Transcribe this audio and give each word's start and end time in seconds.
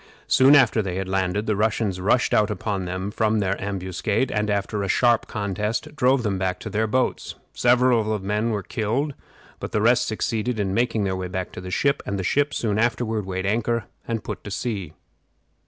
Soon 0.25 0.55
after 0.55 0.81
they 0.81 0.95
had 0.95 1.07
landed 1.07 1.45
the 1.45 1.55
Russians 1.55 2.01
rushed 2.01 2.33
out 2.33 2.49
upon 2.49 2.85
them 2.85 3.11
from 3.11 3.37
their 3.37 3.55
ambuscade, 3.61 4.31
and, 4.31 4.49
after 4.49 4.81
a 4.81 4.87
sharp 4.87 5.27
contest, 5.27 5.95
drove 5.95 6.23
them 6.23 6.39
back 6.39 6.59
to 6.61 6.71
their 6.71 6.87
boats. 6.87 7.35
Several 7.53 8.11
of 8.11 8.21
the 8.23 8.27
men 8.27 8.49
were 8.49 8.63
killed, 8.63 9.13
but 9.59 9.73
the 9.73 9.79
rest 9.79 10.07
succeeded 10.07 10.59
in 10.59 10.73
making 10.73 11.03
their 11.03 11.15
way 11.15 11.29
to 11.29 11.61
the 11.61 11.69
ship, 11.69 12.01
and 12.03 12.17
the 12.17 12.23
ship 12.23 12.51
soon 12.51 12.79
afterward 12.79 13.27
weighed 13.27 13.45
anchor 13.45 13.83
and 14.07 14.23
put 14.23 14.43
to 14.43 14.49
sea. 14.49 14.93